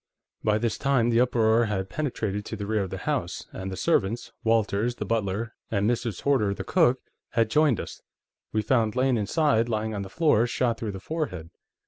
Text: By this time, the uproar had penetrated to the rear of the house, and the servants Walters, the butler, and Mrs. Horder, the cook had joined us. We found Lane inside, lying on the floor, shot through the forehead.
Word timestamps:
By 0.43 0.57
this 0.57 0.79
time, 0.79 1.11
the 1.11 1.19
uproar 1.21 1.65
had 1.65 1.87
penetrated 1.91 2.43
to 2.45 2.55
the 2.55 2.65
rear 2.65 2.81
of 2.81 2.89
the 2.89 2.97
house, 3.05 3.45
and 3.53 3.69
the 3.71 3.77
servants 3.77 4.31
Walters, 4.43 4.95
the 4.95 5.05
butler, 5.05 5.53
and 5.69 5.87
Mrs. 5.87 6.21
Horder, 6.21 6.55
the 6.55 6.63
cook 6.63 7.01
had 7.33 7.51
joined 7.51 7.79
us. 7.79 8.01
We 8.51 8.63
found 8.63 8.95
Lane 8.95 9.15
inside, 9.15 9.69
lying 9.69 9.93
on 9.93 10.01
the 10.01 10.09
floor, 10.09 10.47
shot 10.47 10.79
through 10.79 10.93
the 10.93 10.99
forehead. 10.99 11.51